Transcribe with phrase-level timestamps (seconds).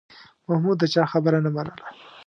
[0.47, 1.85] محمود د چا خبره نه منله